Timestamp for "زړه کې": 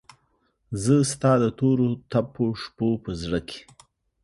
3.21-3.61